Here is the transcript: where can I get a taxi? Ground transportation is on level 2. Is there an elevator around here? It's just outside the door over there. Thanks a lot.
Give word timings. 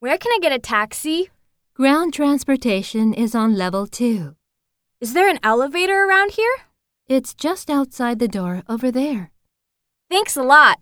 where 0.00 0.16
can 0.16 0.32
I 0.32 0.38
get 0.40 0.50
a 0.50 0.58
taxi? 0.58 1.28
Ground 1.74 2.14
transportation 2.14 3.12
is 3.12 3.34
on 3.34 3.54
level 3.54 3.86
2. 3.86 4.34
Is 4.98 5.12
there 5.12 5.28
an 5.28 5.38
elevator 5.42 6.06
around 6.06 6.30
here? 6.30 6.56
It's 7.06 7.34
just 7.34 7.68
outside 7.68 8.18
the 8.18 8.26
door 8.26 8.62
over 8.66 8.90
there. 8.90 9.30
Thanks 10.08 10.38
a 10.38 10.42
lot. 10.42 10.80